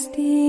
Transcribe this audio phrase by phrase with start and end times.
[0.00, 0.39] Christi.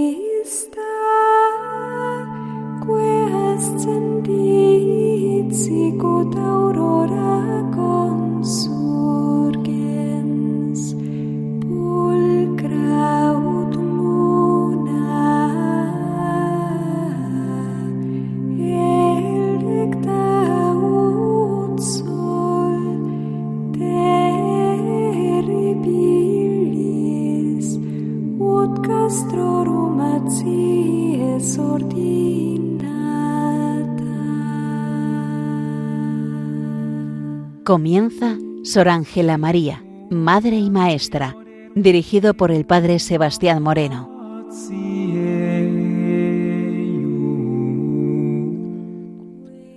[37.71, 41.37] Comienza Sor Ángela María, Madre y Maestra,
[41.73, 44.09] dirigido por el Padre Sebastián Moreno.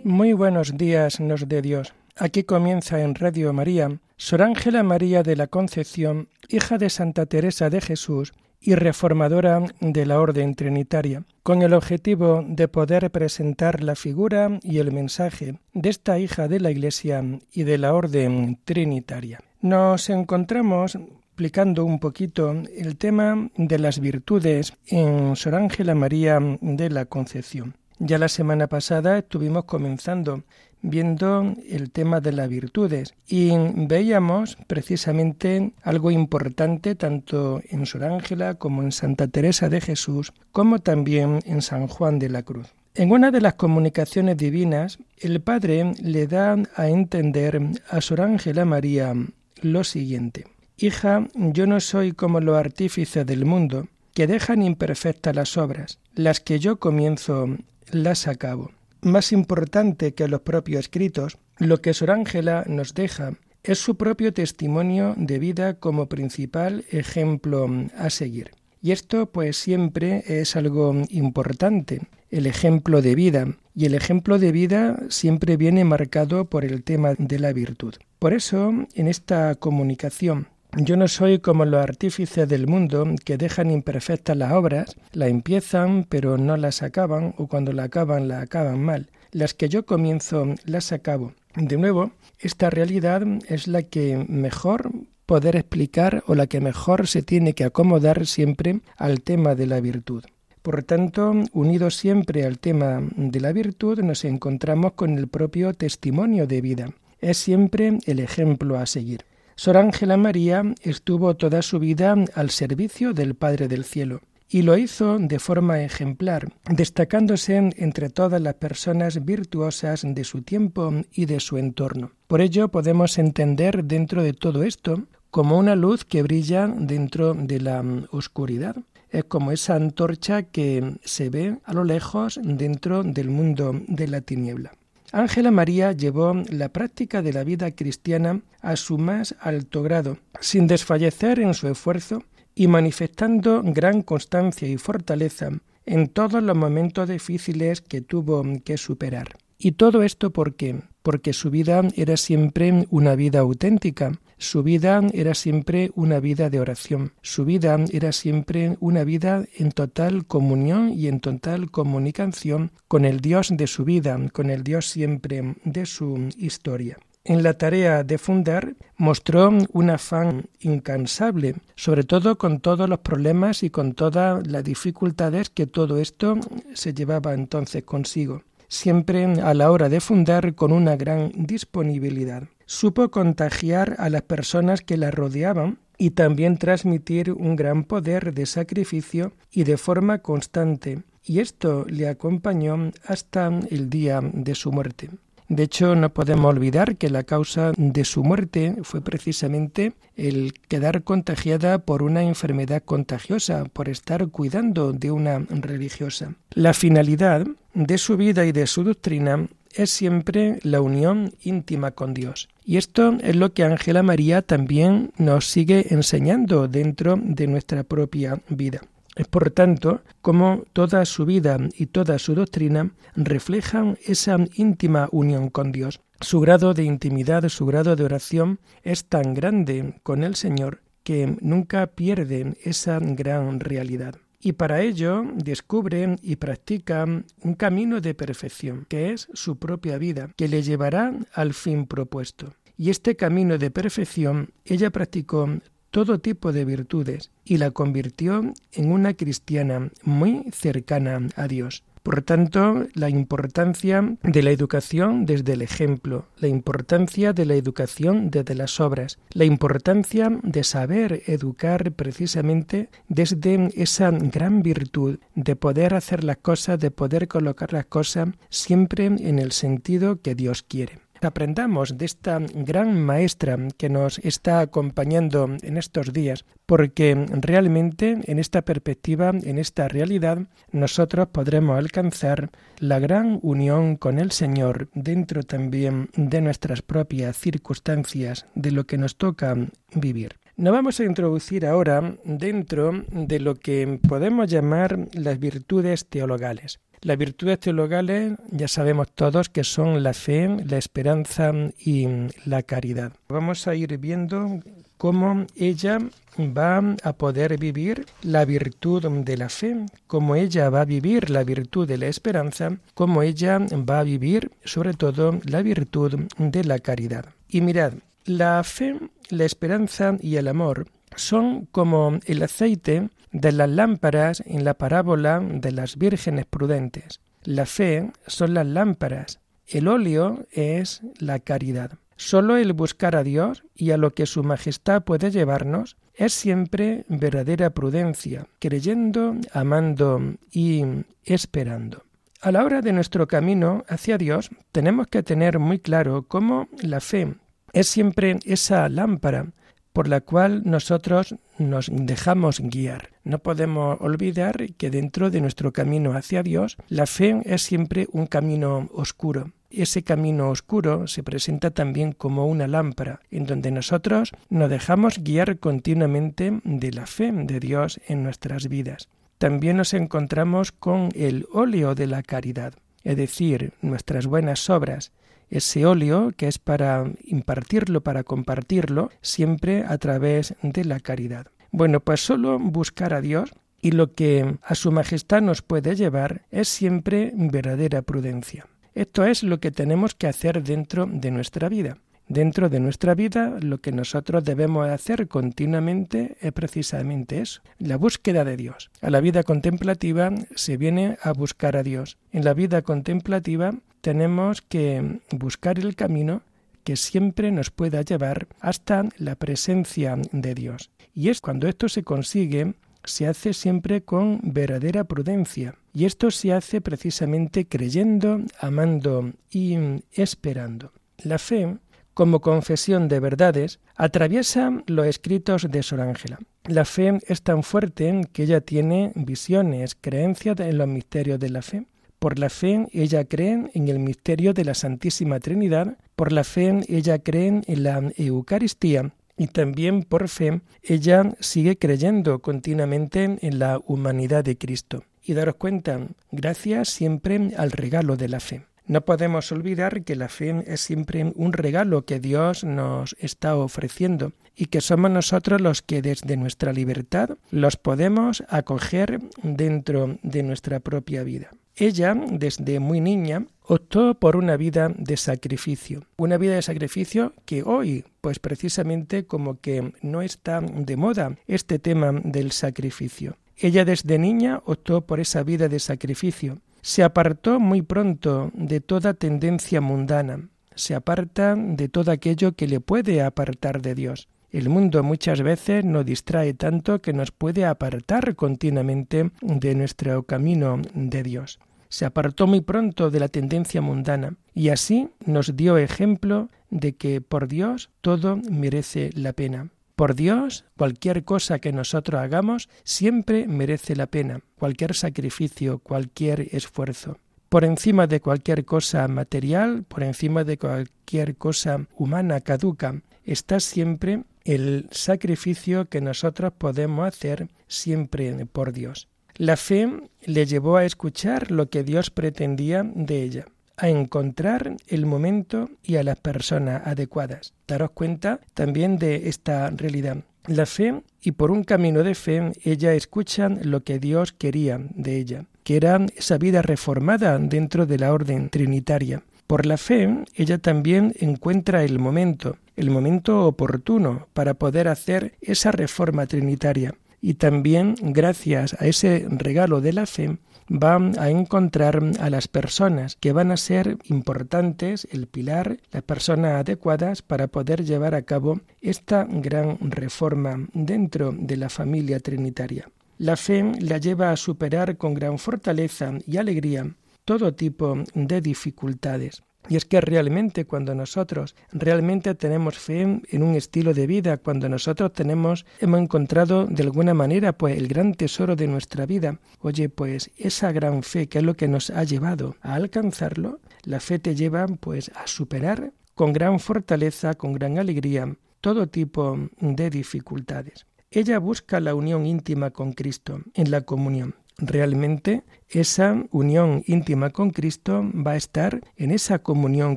[0.03, 1.95] Muy buenos días, nos de Dios.
[2.17, 7.70] Aquí comienza en Radio María Sor Ángela María de la Concepción, hija de Santa Teresa
[7.70, 8.33] de Jesús
[8.64, 14.78] y reformadora de la Orden Trinitaria, con el objetivo de poder presentar la figura y
[14.78, 19.41] el mensaje de esta hija de la Iglesia y de la Orden Trinitaria.
[19.61, 26.91] Nos encontramos explicando un poquito el tema de las virtudes en Sor Ángela María de
[26.91, 27.74] la Concepción.
[27.98, 30.42] Ya la semana pasada estuvimos comenzando
[30.83, 38.55] viendo el tema de las virtudes y veíamos precisamente algo importante tanto en Sor Ángela
[38.55, 42.75] como en Santa Teresa de Jesús, como también en San Juan de la Cruz.
[42.95, 48.64] En una de las comunicaciones divinas, el Padre le da a entender a Sor Ángela
[48.64, 49.14] María
[49.62, 50.45] lo siguiente.
[50.77, 56.41] Hija, yo no soy como los artífices del mundo, que dejan imperfectas las obras, las
[56.41, 57.48] que yo comienzo
[57.90, 58.72] las acabo.
[59.02, 64.32] Más importante que los propios escritos, lo que Sor Ángela nos deja es su propio
[64.32, 68.50] testimonio de vida como principal ejemplo a seguir.
[68.82, 73.56] Y esto pues siempre es algo importante, el ejemplo de vida.
[73.74, 77.94] Y el ejemplo de vida siempre viene marcado por el tema de la virtud.
[78.18, 83.70] Por eso, en esta comunicación yo no soy como los artífices del mundo que dejan
[83.70, 88.83] imperfectas las obras, la empiezan pero no las acaban o cuando la acaban la acaban
[88.83, 89.11] mal.
[89.30, 91.33] Las que yo comienzo las acabo.
[91.55, 94.90] De nuevo, esta realidad es la que mejor
[95.27, 99.80] poder explicar o la que mejor se tiene que acomodar siempre al tema de la
[99.80, 100.24] virtud.
[100.62, 106.46] Por tanto, unidos siempre al tema de la virtud, nos encontramos con el propio testimonio
[106.46, 106.91] de vida.
[107.20, 109.24] Es siempre el ejemplo a seguir.
[109.57, 114.77] Sor Ángela María estuvo toda su vida al servicio del Padre del Cielo y lo
[114.77, 121.41] hizo de forma ejemplar, destacándose entre todas las personas virtuosas de su tiempo y de
[121.41, 122.13] su entorno.
[122.27, 127.61] Por ello podemos entender dentro de todo esto como una luz que brilla dentro de
[127.61, 128.76] la oscuridad.
[129.11, 134.21] Es como esa antorcha que se ve a lo lejos dentro del mundo de la
[134.21, 134.73] tiniebla.
[135.14, 140.67] Ángela María llevó la práctica de la vida cristiana a su más alto grado, sin
[140.67, 145.50] desfallecer en su esfuerzo y manifestando gran constancia y fortaleza
[145.87, 149.37] en todos los momentos difíciles que tuvo que superar.
[149.56, 150.81] Y todo esto ¿por qué?
[151.03, 156.61] Porque su vida era siempre una vida auténtica, su vida era siempre una vida de
[156.61, 163.05] oración, su vida era siempre una vida en total comunión y en total comunicación con
[163.05, 166.99] el Dios de su vida, con el Dios siempre de su historia.
[167.26, 173.62] En la tarea de fundar mostró un afán incansable, sobre todo con todos los problemas
[173.62, 176.38] y con todas las dificultades que todo esto
[176.75, 178.43] se llevaba entonces consigo
[178.75, 182.44] siempre a la hora de fundar con una gran disponibilidad.
[182.67, 188.46] Supo contagiar a las personas que la rodeaban y también transmitir un gran poder de
[188.46, 195.11] sacrificio y de forma constante, y esto le acompañó hasta el día de su muerte.
[195.49, 201.02] De hecho, no podemos olvidar que la causa de su muerte fue precisamente el quedar
[201.02, 206.35] contagiada por una enfermedad contagiosa, por estar cuidando de una religiosa.
[206.50, 212.14] La finalidad de su vida y de su doctrina es siempre la unión íntima con
[212.14, 212.49] Dios.
[212.64, 218.40] Y esto es lo que Ángela María también nos sigue enseñando dentro de nuestra propia
[218.49, 218.81] vida.
[219.16, 225.50] Es por tanto como toda su vida y toda su doctrina reflejan esa íntima unión
[225.50, 226.00] con Dios.
[226.20, 231.37] Su grado de intimidad, su grado de oración es tan grande con el Señor que
[231.40, 234.16] nunca pierden esa gran realidad.
[234.40, 240.31] Y para ello descubre y practica un camino de perfección, que es su propia vida,
[240.37, 242.55] que le llevará al fin propuesto.
[242.76, 245.49] Y este camino de perfección ella practicó
[245.94, 251.85] todo tipo de virtudes y la convirtió en una cristiana muy cercana a Dios.
[252.02, 258.32] Por tanto, la importancia de la educación desde el ejemplo, la importancia de la educación
[258.32, 265.94] desde las obras, la importancia de saber educar precisamente desde esa gran virtud de poder
[265.94, 271.04] hacer las cosas, de poder colocar las cosas siempre en el sentido que Dios quiere
[271.25, 278.38] aprendamos de esta gran maestra que nos está acompañando en estos días, porque realmente en
[278.38, 280.38] esta perspectiva, en esta realidad,
[280.73, 288.47] nosotros podremos alcanzar la gran unión con el Señor dentro también de nuestras propias circunstancias,
[288.55, 289.56] de lo que nos toca
[289.94, 290.37] vivir.
[290.56, 296.79] Nos vamos a introducir ahora dentro de lo que podemos llamar las virtudes teologales.
[297.05, 302.09] Las virtudes teologales ya sabemos todos que son la fe, la esperanza y
[302.47, 303.12] la caridad.
[303.29, 304.62] Vamos a ir viendo
[304.97, 305.99] cómo ella
[306.39, 311.45] va a poder vivir la virtud de la fe, cómo ella va a vivir la
[311.45, 316.79] virtud de la esperanza, cómo ella va a vivir sobre todo la virtud de la
[316.79, 317.27] caridad.
[317.50, 317.93] Y mirad,
[318.25, 318.99] la fe,
[319.29, 320.87] la esperanza y el amor
[321.17, 327.21] son como el aceite de las lámparas en la parábola de las vírgenes prudentes.
[327.43, 331.99] La fe son las lámparas, el óleo es la caridad.
[332.17, 337.05] Solo el buscar a Dios y a lo que Su Majestad puede llevarnos es siempre
[337.09, 340.85] verdadera prudencia, creyendo, amando y
[341.25, 342.05] esperando.
[342.41, 347.01] A la hora de nuestro camino hacia Dios tenemos que tener muy claro cómo la
[347.01, 347.35] fe
[347.73, 349.49] es siempre esa lámpara
[349.94, 353.11] por la cual nosotros nos dejamos guiar.
[353.23, 358.26] No podemos olvidar que dentro de nuestro camino hacia Dios, la fe es siempre un
[358.26, 359.52] camino oscuro.
[359.70, 365.61] Ese camino oscuro se presenta también como una lámpara, en donde nosotros nos dejamos guiar
[365.61, 369.08] continuamente de la fe de Dios en nuestras vidas.
[369.38, 372.75] También nos encontramos con el óleo de la caridad,
[373.05, 375.12] es decir, nuestras buenas obras,
[375.55, 381.47] ese óleo que es para impartirlo, para compartirlo, siempre a través de la caridad.
[381.71, 386.43] Bueno, pues solo buscar a Dios y lo que a Su Majestad nos puede llevar
[386.51, 388.67] es siempre verdadera prudencia.
[388.95, 391.99] Esto es lo que tenemos que hacer dentro de nuestra vida.
[392.29, 398.44] Dentro de nuestra vida lo que nosotros debemos hacer continuamente es precisamente eso, la búsqueda
[398.44, 398.91] de Dios.
[399.03, 402.17] A la vida contemplativa se viene a buscar a Dios.
[402.32, 406.43] En la vida contemplativa tenemos que buscar el camino
[406.82, 410.91] que siempre nos pueda llevar hasta la presencia de Dios.
[411.15, 412.75] Y es cuando esto se consigue,
[413.05, 415.76] se hace siempre con verdadera prudencia.
[415.93, 419.76] Y esto se hace precisamente creyendo, amando y
[420.12, 420.93] esperando.
[421.19, 421.79] La fe,
[422.14, 426.38] como confesión de verdades, atraviesa los escritos de Sor Ángela.
[426.64, 431.62] La fe es tan fuerte que ella tiene visiones, creencias en los misterios de la
[431.62, 431.87] fe.
[432.19, 436.81] Por la fe ella cree en el misterio de la Santísima Trinidad, por la fe
[436.88, 443.81] ella cree en la Eucaristía y también por fe ella sigue creyendo continuamente en la
[443.87, 445.05] humanidad de Cristo.
[445.22, 448.62] Y daros cuenta, gracias siempre al regalo de la fe.
[448.87, 454.33] No podemos olvidar que la fe es siempre un regalo que Dios nos está ofreciendo
[454.55, 460.81] y que somos nosotros los que desde nuestra libertad los podemos acoger dentro de nuestra
[460.81, 461.50] propia vida.
[461.76, 467.64] Ella, desde muy niña, optó por una vida de sacrificio, una vida de sacrificio que
[467.64, 473.37] hoy, pues precisamente como que no está de moda este tema del sacrificio.
[473.57, 476.59] Ella desde niña optó por esa vida de sacrificio.
[476.85, 482.79] Se apartó muy pronto de toda tendencia mundana, se aparta de todo aquello que le
[482.79, 484.29] puede apartar de Dios.
[484.50, 490.83] El mundo muchas veces nos distrae tanto que nos puede apartar continuamente de nuestro camino
[490.93, 491.59] de Dios.
[491.88, 497.23] Se apartó muy pronto de la tendencia mundana y así nos dio ejemplo de que
[497.23, 499.71] por Dios todo merece la pena.
[499.97, 507.19] Por Dios, cualquier cosa que nosotros hagamos siempre merece la pena, cualquier sacrificio, cualquier esfuerzo.
[507.49, 514.25] Por encima de cualquier cosa material, por encima de cualquier cosa humana caduca, está siempre
[514.45, 519.09] el sacrificio que nosotros podemos hacer siempre por Dios.
[519.37, 519.89] La fe
[520.25, 525.97] le llevó a escuchar lo que Dios pretendía de ella, a encontrar el momento y
[525.97, 527.52] a las personas adecuadas.
[527.66, 530.19] Daros cuenta también de esta realidad.
[530.47, 535.16] La fe, y por un camino de fe, ella escucha lo que Dios quería de
[535.16, 540.59] ella, que era esa vida reformada dentro de la orden trinitaria, Por la fe, ella
[540.59, 546.95] también encuentra el momento, el momento oportuno para poder hacer esa reforma trinitaria.
[547.21, 553.16] Y también, gracias a ese regalo de la fe, va a encontrar a las personas
[553.16, 558.61] que van a ser importantes, el pilar, las personas adecuadas para poder llevar a cabo
[558.80, 562.90] esta gran reforma dentro de la familia trinitaria.
[563.18, 566.94] La fe la lleva a superar con gran fortaleza y alegría
[567.25, 569.42] todo tipo de dificultades.
[569.68, 574.68] Y es que realmente cuando nosotros realmente tenemos fe en un estilo de vida, cuando
[574.68, 579.88] nosotros tenemos, hemos encontrado de alguna manera pues el gran tesoro de nuestra vida, oye
[579.88, 584.18] pues esa gran fe que es lo que nos ha llevado a alcanzarlo, la fe
[584.18, 590.87] te lleva pues a superar con gran fortaleza, con gran alegría, todo tipo de dificultades.
[591.11, 594.35] Ella busca la unión íntima con Cristo en la comunión.
[594.58, 599.96] Realmente esa unión íntima con Cristo va a estar en esa comunión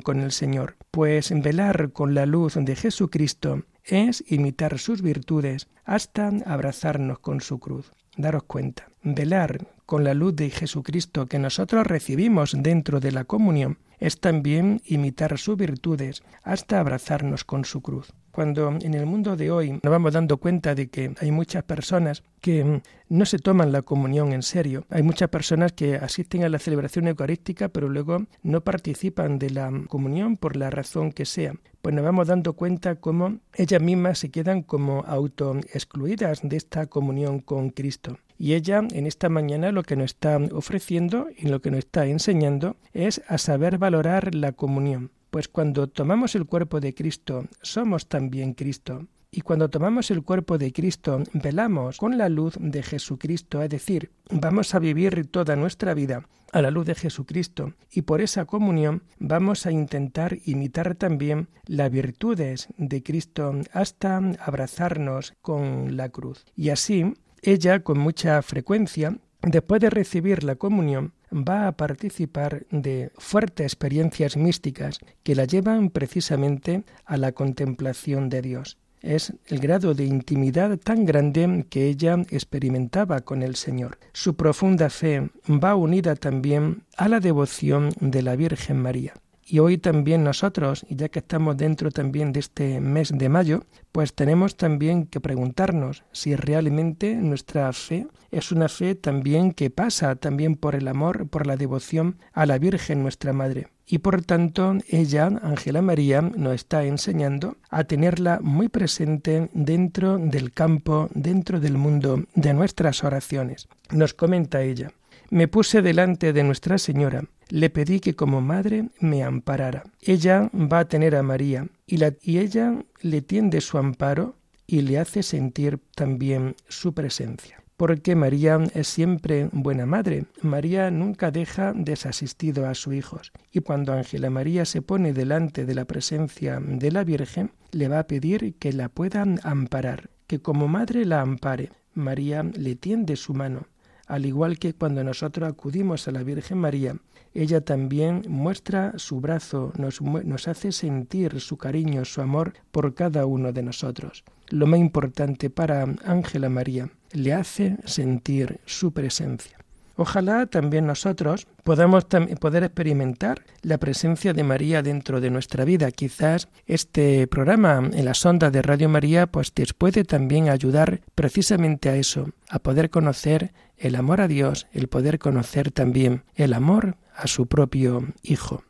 [0.00, 6.28] con el Señor, pues velar con la luz de Jesucristo es imitar sus virtudes hasta
[6.44, 7.92] abrazarnos con su cruz.
[8.16, 13.78] Daros cuenta, velar con la luz de Jesucristo que nosotros recibimos dentro de la comunión
[13.98, 18.12] es también imitar sus virtudes hasta abrazarnos con su cruz.
[18.30, 22.22] Cuando en el mundo de hoy nos vamos dando cuenta de que hay muchas personas
[22.40, 26.60] que no se toman la comunión en serio, hay muchas personas que asisten a la
[26.60, 31.94] celebración eucarística pero luego no participan de la comunión por la razón que sea, pues
[31.94, 37.40] nos vamos dando cuenta cómo ellas mismas se quedan como auto excluidas de esta comunión
[37.40, 38.18] con Cristo.
[38.38, 42.06] Y ella en esta mañana lo que nos está ofreciendo y lo que nos está
[42.06, 45.10] enseñando es a saber valorar la comunión.
[45.30, 49.06] Pues cuando tomamos el cuerpo de Cristo, somos también Cristo.
[49.30, 54.10] Y cuando tomamos el cuerpo de Cristo, velamos con la luz de Jesucristo, es decir,
[54.30, 59.02] vamos a vivir toda nuestra vida a la luz de Jesucristo y por esa comunión
[59.18, 66.46] vamos a intentar imitar también las virtudes de Cristo hasta abrazarnos con la cruz.
[66.56, 73.12] Y así ella, con mucha frecuencia, después de recibir la comunión, va a participar de
[73.18, 78.78] fuertes experiencias místicas que la llevan precisamente a la contemplación de Dios.
[79.00, 83.98] Es el grado de intimidad tan grande que ella experimentaba con el Señor.
[84.12, 89.14] Su profunda fe va unida también a la devoción de la Virgen María.
[89.50, 94.12] Y hoy también nosotros, ya que estamos dentro también de este mes de mayo, pues
[94.12, 100.54] tenemos también que preguntarnos si realmente nuestra fe es una fe también que pasa también
[100.54, 103.68] por el amor, por la devoción a la Virgen nuestra Madre.
[103.86, 110.52] Y por tanto, ella, Ángela María, nos está enseñando a tenerla muy presente dentro del
[110.52, 113.66] campo, dentro del mundo de nuestras oraciones.
[113.90, 114.92] Nos comenta ella,
[115.30, 119.84] me puse delante de Nuestra Señora le pedí que como madre me amparara.
[120.00, 124.36] Ella va a tener a María y, la, y ella le tiende su amparo
[124.66, 127.62] y le hace sentir también su presencia.
[127.78, 130.24] Porque María es siempre buena madre.
[130.42, 133.32] María nunca deja desasistido a sus hijos.
[133.52, 138.00] Y cuando Ángela María se pone delante de la presencia de la Virgen, le va
[138.00, 141.70] a pedir que la puedan amparar, que como madre la ampare.
[141.94, 143.68] María le tiende su mano,
[144.08, 146.96] al igual que cuando nosotros acudimos a la Virgen María,
[147.34, 153.52] ella también muestra su brazo, nos, hace sentir su cariño, su amor por cada uno
[153.52, 154.24] de nosotros.
[154.48, 159.58] Lo más importante para Ángela María, le hace sentir su presencia.
[160.00, 162.06] Ojalá también nosotros podamos
[162.40, 165.90] poder experimentar la presencia de María dentro de nuestra vida.
[165.90, 171.88] Quizás este programa en la sonda de Radio María pues te puede también ayudar precisamente
[171.88, 176.96] a eso, a poder conocer el amor a Dios, el poder conocer también el amor
[177.14, 178.64] a su propio Hijo.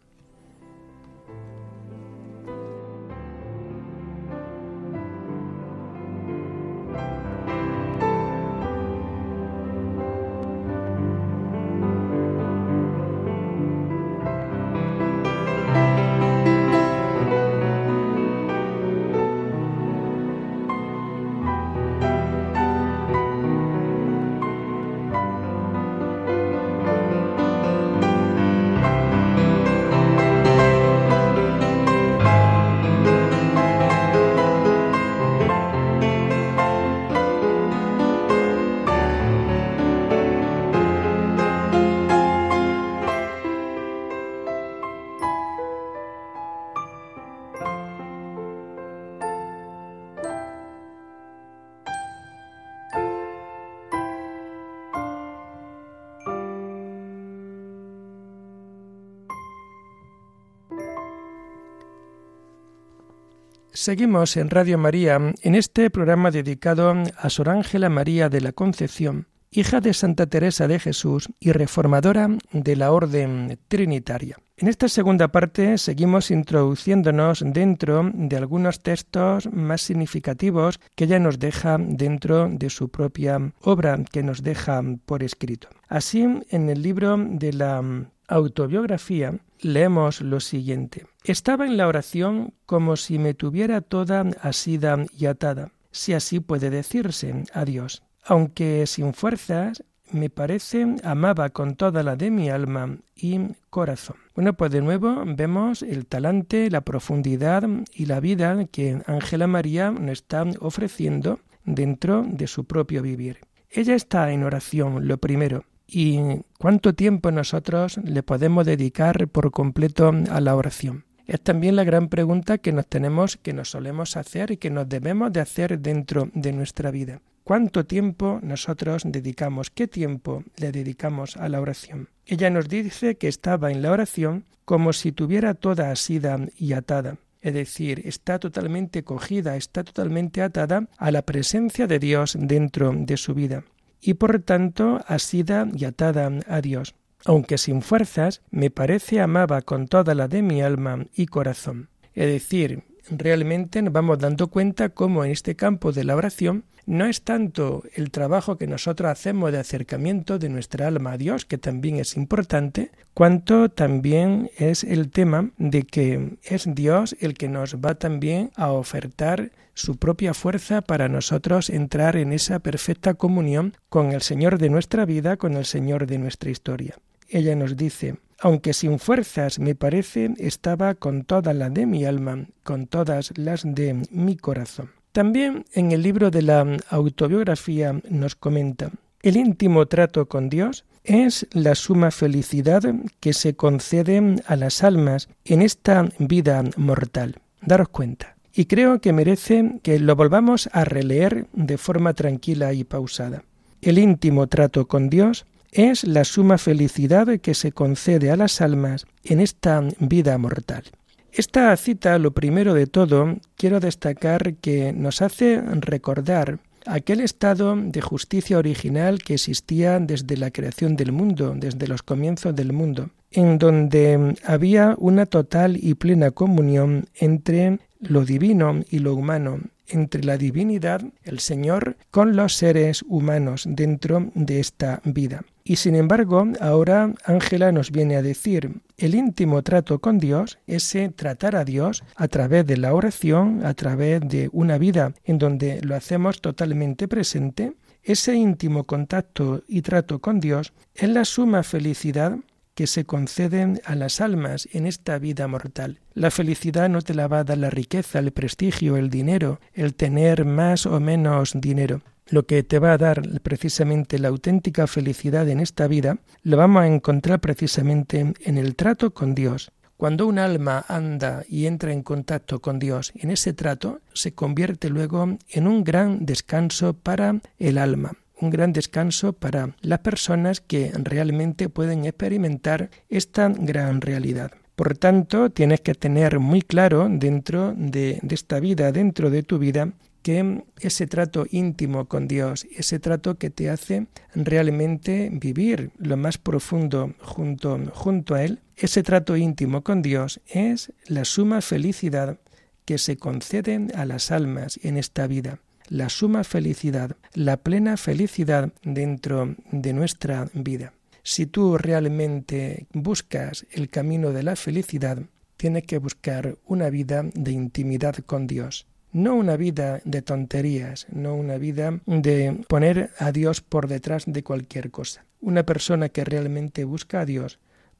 [63.80, 69.28] Seguimos en Radio María en este programa dedicado a Sor Ángela María de la Concepción,
[69.52, 74.36] hija de Santa Teresa de Jesús y reformadora de la Orden Trinitaria.
[74.56, 81.38] En esta segunda parte seguimos introduciéndonos dentro de algunos textos más significativos que ella nos
[81.38, 85.68] deja dentro de su propia obra que nos deja por escrito.
[85.86, 87.80] Así, en el libro de la
[88.26, 91.06] autobiografía leemos lo siguiente.
[91.24, 96.70] Estaba en la oración como si me tuviera toda asida y atada, si así puede
[96.70, 98.02] decirse, a Dios.
[98.24, 103.38] Aunque sin fuerzas, me parece amaba con toda la de mi alma y
[103.70, 104.16] corazón.
[104.34, 109.90] Bueno, pues de nuevo vemos el talante, la profundidad y la vida que Ángela María
[109.90, 113.40] nos está ofreciendo dentro de su propio vivir.
[113.70, 116.20] Ella está en oración, lo primero, y
[116.58, 121.06] cuánto tiempo nosotros le podemos dedicar por completo a la oración.
[121.26, 124.88] Es también la gran pregunta que nos tenemos, que nos solemos hacer y que nos
[124.88, 127.20] debemos de hacer dentro de nuestra vida.
[127.42, 129.70] ¿Cuánto tiempo nosotros dedicamos?
[129.70, 132.10] ¿Qué tiempo le dedicamos a la oración?
[132.26, 137.16] Ella nos dice que estaba en la oración como si tuviera toda asida y atada.
[137.40, 143.16] Es decir, está totalmente cogida, está totalmente atada a la presencia de Dios dentro de
[143.16, 143.64] su vida
[144.00, 146.94] y por tanto asida y atada a Dios.
[147.24, 151.88] Aunque sin fuerzas, me parece amaba con toda la de mi alma y corazón.
[152.14, 157.04] Es decir, realmente nos vamos dando cuenta cómo en este campo de la oración no
[157.04, 161.58] es tanto el trabajo que nosotros hacemos de acercamiento de nuestra alma a Dios, que
[161.58, 167.76] también es importante, cuanto también es el tema de que es Dios el que nos
[167.76, 174.12] va también a ofertar su propia fuerza para nosotros entrar en esa perfecta comunión con
[174.12, 176.96] el Señor de nuestra vida, con el Señor de nuestra historia.
[177.28, 182.46] Ella nos dice, aunque sin fuerzas me parece, estaba con toda la de mi alma,
[182.62, 184.90] con todas las de mi corazón.
[185.12, 188.90] También en el libro de la autobiografía nos comenta,
[189.22, 192.82] el íntimo trato con Dios es la suma felicidad
[193.18, 197.40] que se concede a las almas en esta vida mortal.
[197.60, 198.36] Daros cuenta.
[198.54, 203.42] Y creo que merece que lo volvamos a releer de forma tranquila y pausada.
[203.80, 205.46] El íntimo trato con Dios
[205.78, 210.82] es la suma felicidad que se concede a las almas en esta vida mortal.
[211.30, 218.00] Esta cita, lo primero de todo, quiero destacar que nos hace recordar aquel estado de
[218.00, 223.58] justicia original que existía desde la creación del mundo, desde los comienzos del mundo, en
[223.58, 230.36] donde había una total y plena comunión entre lo divino y lo humano, entre la
[230.38, 235.44] divinidad, el Señor, con los seres humanos dentro de esta vida.
[235.68, 241.10] Y sin embargo, ahora Ángela nos viene a decir, el íntimo trato con Dios, ese
[241.10, 245.82] tratar a Dios a través de la oración, a través de una vida en donde
[245.82, 252.38] lo hacemos totalmente presente, ese íntimo contacto y trato con Dios es la suma felicidad
[252.74, 256.00] que se conceden a las almas en esta vida mortal.
[256.14, 259.94] La felicidad no te la va a dar la riqueza, el prestigio, el dinero, el
[259.94, 262.00] tener más o menos dinero.
[262.30, 266.82] Lo que te va a dar precisamente la auténtica felicidad en esta vida, lo vamos
[266.82, 269.72] a encontrar precisamente en el trato con Dios.
[269.96, 274.90] Cuando un alma anda y entra en contacto con Dios, en ese trato se convierte
[274.90, 280.92] luego en un gran descanso para el alma un gran descanso para las personas que
[280.94, 284.52] realmente pueden experimentar esta gran realidad.
[284.76, 289.58] Por tanto, tienes que tener muy claro dentro de, de, esta vida, dentro de tu
[289.58, 289.92] vida,
[290.28, 296.36] que ese trato íntimo con Dios, ese trato que te hace realmente vivir lo más
[296.36, 302.38] profundo junto, junto a Él, ese trato íntimo con Dios es la suma felicidad
[302.84, 308.70] que se concede a las almas en esta vida la suma felicidad, la plena felicidad
[308.82, 310.92] dentro de nuestra vida.
[311.22, 315.22] Si tú realmente buscas el camino de la felicidad,
[315.56, 318.86] tienes que buscar una vida de intimidad con Dios.
[319.12, 324.42] No una vida de tonterías, no una vida de poner a Dios por detrás de
[324.42, 325.24] cualquier cosa.
[325.40, 327.58] Una persona que realmente busca a Dios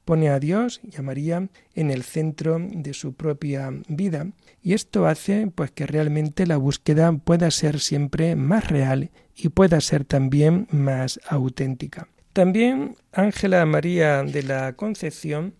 [0.09, 4.25] pone a Dios y a María en el centro de su propia vida
[4.61, 9.79] y esto hace pues que realmente la búsqueda pueda ser siempre más real y pueda
[9.81, 12.07] ser también más auténtica.
[12.33, 15.53] También Ángela María de la Concepción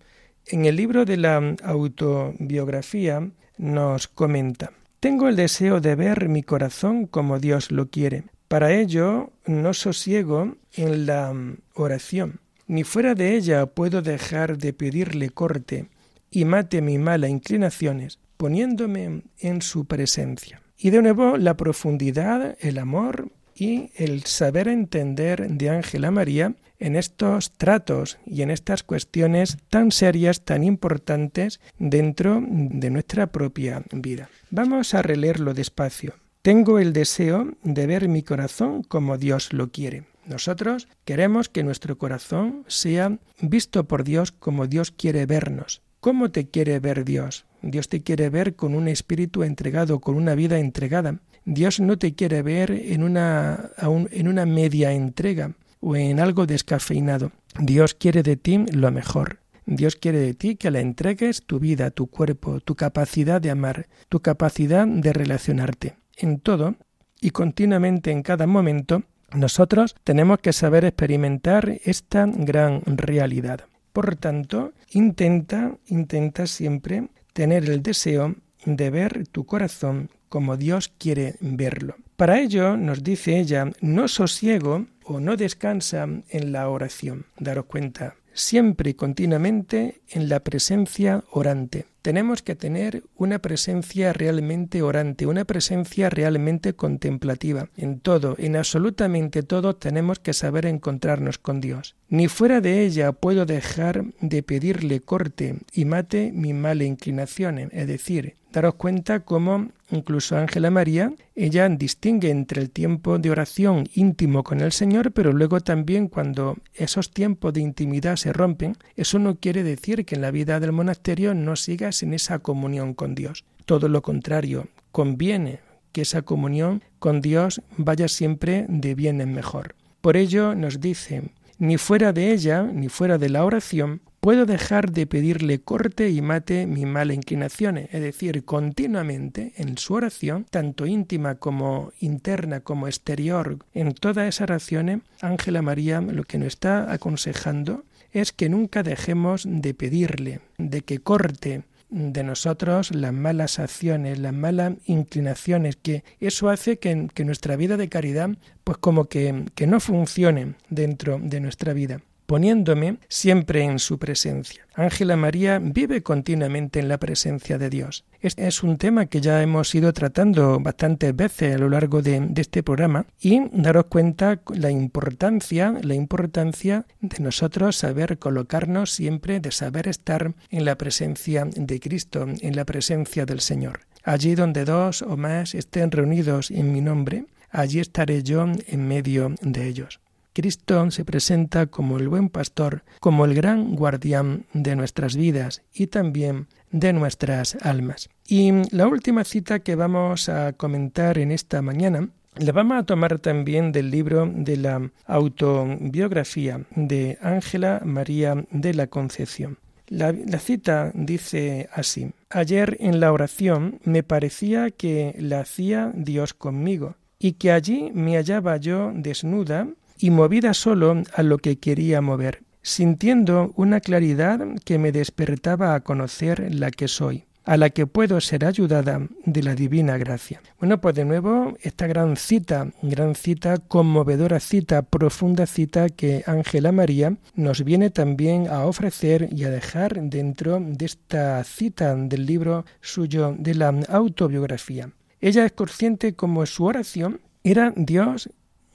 [0.46, 7.06] en el libro de la autobiografía nos comenta Tengo el deseo de ver mi corazón
[7.06, 8.24] como Dios lo quiere.
[8.48, 11.34] Para ello no sosiego en la
[11.74, 15.88] oración ni fuera de ella puedo dejar de pedirle corte
[16.30, 20.62] y mate mis malas inclinaciones, poniéndome en su presencia.
[20.78, 26.96] Y de nuevo la profundidad, el amor y el saber entender de Ángela María en
[26.96, 34.28] estos tratos y en estas cuestiones tan serias, tan importantes dentro de nuestra propia vida.
[34.50, 36.14] Vamos a releerlo despacio.
[36.42, 40.04] Tengo el deseo de ver mi corazón como Dios lo quiere.
[40.26, 45.82] Nosotros queremos que nuestro corazón sea visto por Dios como Dios quiere vernos.
[46.00, 47.44] ¿Cómo te quiere ver Dios?
[47.60, 51.20] Dios te quiere ver con un espíritu entregado, con una vida entregada.
[51.44, 53.70] Dios no te quiere ver en una,
[54.10, 57.32] en una media entrega o en algo descafeinado.
[57.58, 59.40] Dios quiere de ti lo mejor.
[59.66, 63.88] Dios quiere de ti que le entregues tu vida, tu cuerpo, tu capacidad de amar,
[64.08, 65.96] tu capacidad de relacionarte.
[66.16, 66.76] En todo
[67.20, 73.60] y continuamente en cada momento, nosotros tenemos que saber experimentar esta gran realidad.
[73.92, 81.36] Por tanto, intenta, intenta siempre tener el deseo de ver tu corazón como Dios quiere
[81.40, 81.96] verlo.
[82.16, 87.26] Para ello, nos dice ella, no sosiego o no descansa en la oración.
[87.36, 91.86] Daros cuenta, siempre y continuamente en la presencia orante.
[92.00, 97.68] Tenemos que tener una presencia realmente orante, una presencia realmente contemplativa.
[97.76, 101.96] En todo, en absolutamente todo, tenemos que saber encontrarnos con Dios.
[102.08, 107.86] Ni fuera de ella puedo dejar de pedirle corte y mate mi mala inclinaciones, es
[107.86, 114.42] decir, daros cuenta cómo incluso Ángela María, ella distingue entre el tiempo de oración íntimo
[114.42, 119.36] con el Señor, pero luego también cuando esos tiempos de intimidad se rompen, eso no
[119.36, 123.44] quiere decir que en la vida del monasterio no sigas en esa comunión con Dios.
[123.66, 125.60] Todo lo contrario, conviene
[125.92, 129.74] que esa comunión con Dios vaya siempre de bien en mejor.
[130.00, 134.92] Por ello nos dice, ni fuera de ella, ni fuera de la oración, puedo dejar
[134.92, 140.86] de pedirle corte y mate mi mala inclinaciones, es decir, continuamente en su oración, tanto
[140.86, 146.92] íntima como interna como exterior, en todas esas oraciones, Ángela María lo que nos está
[146.92, 154.18] aconsejando es que nunca dejemos de pedirle, de que corte de nosotros las malas acciones,
[154.18, 158.30] las malas inclinaciones, que eso hace que, que nuestra vida de caridad
[158.64, 164.64] pues como que no funcione dentro de nuestra vida poniéndome siempre en su presencia.
[164.76, 168.04] Ángela María vive continuamente en la presencia de Dios.
[168.20, 172.30] Este es un tema que ya hemos ido tratando bastantes veces a lo largo de,
[172.36, 179.50] este programa y daros cuenta la importancia, la importancia de nosotros saber colocarnos siempre, de
[179.50, 183.80] saber estar en la presencia de Cristo, en la presencia del Señor.
[184.04, 189.34] Allí donde dos o más estén reunidos en mi nombre, allí estaré yo en medio
[189.42, 189.99] de ellos.
[190.32, 195.88] Cristo se presenta como el buen pastor, como el gran guardián de nuestras vidas y
[195.88, 198.08] también de nuestras almas.
[198.26, 203.18] Y la última cita que vamos a comentar en esta mañana la vamos a tomar
[203.18, 209.58] también del libro de la autobiografía de Ángela María de la Concepción.
[209.88, 216.94] La, cita dice así, Ayer en la oración me parecía que la hacía Dios conmigo
[217.18, 219.66] y que allí me hallaba yo desnuda
[220.00, 225.80] y movida solo a lo que quería mover, sintiendo una claridad que me despertaba a
[225.80, 230.40] conocer la que soy a la que puedo ser ayudada de la divina gracia.
[230.58, 236.70] Bueno, pues de nuevo esta gran cita, gran cita, conmovedora cita, profunda cita que Ángela
[236.70, 242.64] María nos viene también a ofrecer y a dejar dentro de esta cita del libro
[242.80, 244.90] suyo de la autobiografía.
[245.20, 248.30] Ella es consciente como su oración era Dios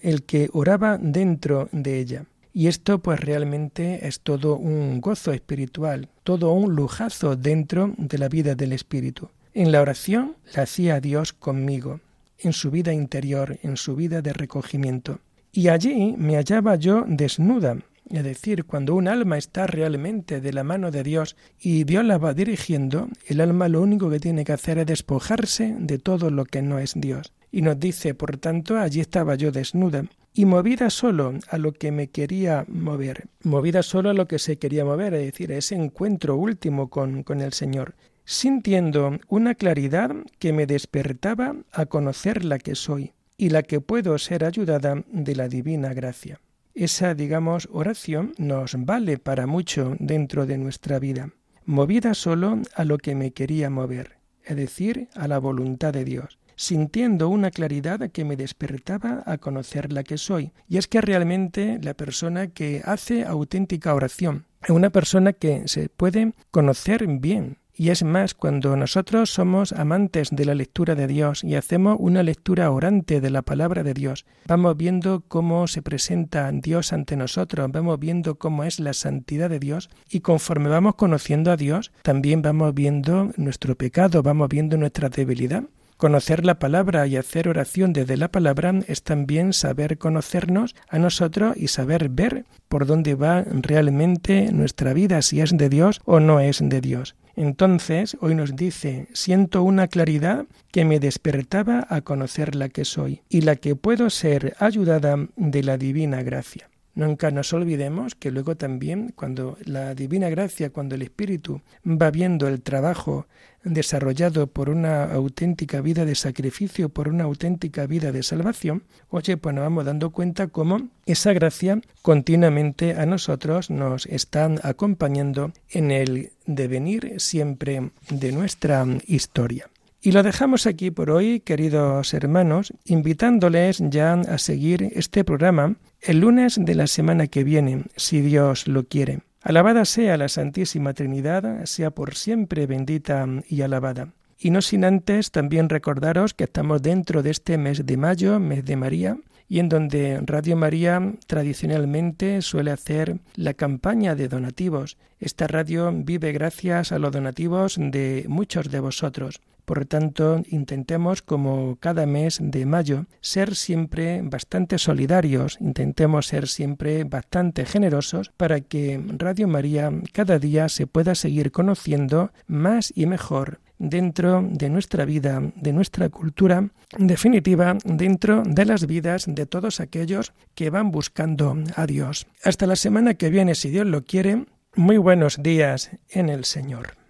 [0.05, 2.25] el que oraba dentro de ella.
[2.53, 8.29] Y esto pues realmente es todo un gozo espiritual, todo un lujazo dentro de la
[8.29, 9.29] vida del Espíritu.
[9.53, 12.01] En la oración la hacía Dios conmigo,
[12.37, 15.19] en su vida interior, en su vida de recogimiento.
[15.51, 17.77] Y allí me hallaba yo desnuda,
[18.09, 22.19] es decir, cuando un alma está realmente de la mano de Dios y Dios la
[22.19, 26.45] va dirigiendo, el alma lo único que tiene que hacer es despojarse de todo lo
[26.45, 27.33] que no es Dios.
[27.55, 31.89] Y nos dice, por tanto, allí estaba yo desnuda y movida solo a lo que
[31.89, 35.75] me quería mover, movida solo a lo que se quería mover, es decir, a ese
[35.75, 42.59] encuentro último con, con el Señor, sintiendo una claridad que me despertaba a conocer la
[42.59, 46.41] que soy y la que puedo ser ayudada de la divina gracia.
[46.73, 51.29] Esa, digamos, oración nos vale para mucho dentro de nuestra vida,
[51.63, 56.37] movida solo a lo que me quería mover, es decir, a la voluntad de Dios
[56.55, 60.51] sintiendo una claridad que me despertaba a conocer la que soy.
[60.67, 65.89] Y es que realmente la persona que hace auténtica oración es una persona que se
[65.89, 71.43] puede conocer bien Y es más, cuando nosotros somos amantes de la lectura de Dios
[71.43, 76.49] y hacemos una lectura orante de la palabra de Dios, vamos viendo cómo se presenta
[76.51, 81.51] Dios ante nosotros, vamos viendo cómo es la santidad de Dios y conforme vamos conociendo
[81.51, 85.65] a Dios, también vamos viendo nuestro pecado, vamos viendo nuestra debilidad.
[85.97, 91.55] Conocer la palabra y hacer oración desde la palabra es también saber conocernos a nosotros
[91.55, 96.41] y saber ver por dónde va realmente nuestra vida, si es de Dios o no
[96.41, 97.15] es de Dios.
[97.37, 103.21] Entonces, hoy nos dice, siento una claridad que me despertaba a conocer la que soy
[103.29, 106.69] y la que puedo ser ayudada de la divina gracia.
[106.95, 112.47] Nunca nos olvidemos que luego también cuando la divina gracia, cuando el Espíritu va viendo
[112.47, 113.27] el trabajo
[113.65, 119.53] desarrollado por una auténtica vida de sacrificio, por una auténtica vida de salvación, oye, pues
[119.53, 126.31] nos vamos dando cuenta cómo esa gracia continuamente a nosotros nos está acompañando en el
[126.45, 129.69] devenir siempre de nuestra historia.
[130.05, 136.19] Y lo dejamos aquí por hoy, queridos hermanos, invitándoles ya a seguir este programa el
[136.19, 139.21] lunes de la semana que viene, si Dios lo quiere.
[139.41, 144.13] Alabada sea la Santísima Trinidad, sea por siempre bendita y alabada.
[144.37, 148.63] Y no sin antes también recordaros que estamos dentro de este mes de mayo, mes
[148.65, 154.97] de María, y en donde Radio María tradicionalmente suele hacer la campaña de donativos.
[155.19, 159.41] Esta radio vive gracias a los donativos de muchos de vosotros.
[159.65, 167.03] Por tanto, intentemos, como cada mes de mayo, ser siempre bastante solidarios, intentemos ser siempre
[167.03, 173.59] bastante generosos para que Radio María cada día se pueda seguir conociendo más y mejor
[173.77, 179.79] dentro de nuestra vida, de nuestra cultura, en definitiva, dentro de las vidas de todos
[179.79, 182.27] aquellos que van buscando a Dios.
[182.43, 187.04] Hasta la semana que viene, si Dios lo quiere, muy buenos días en el Señor.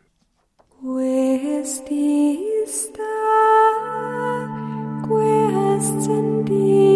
[0.82, 3.02] Questi sta,
[5.08, 6.96] quest sendit.